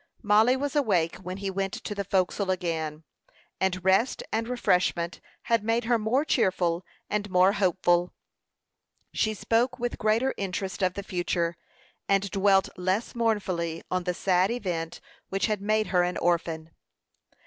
Mollie 0.23 0.55
was 0.57 0.75
awake 0.75 1.17
when 1.17 1.37
he 1.37 1.51
went 1.51 1.73
to 1.73 1.93
the 1.93 2.03
forecastle 2.03 2.49
again; 2.49 3.03
and 3.59 3.85
rest 3.85 4.23
and 4.31 4.47
refreshment 4.47 5.21
had 5.43 5.63
made 5.63 5.83
her 5.83 5.99
more 5.99 6.25
cheerful 6.25 6.83
and 7.07 7.29
more 7.29 7.51
hopeful. 7.51 8.11
She 9.13 9.35
spoke 9.35 9.77
with 9.77 9.99
greater 9.99 10.33
interest 10.37 10.81
of 10.81 10.95
the 10.95 11.03
future, 11.03 11.55
and 12.09 12.31
dwelt 12.31 12.67
less 12.75 13.13
mournfully 13.13 13.83
on 13.91 14.05
the 14.05 14.15
sad 14.15 14.49
event 14.49 15.01
which 15.29 15.45
had 15.45 15.61
made 15.61 15.85
her 15.93 16.01
an 16.01 16.17
orphan. 16.17 16.71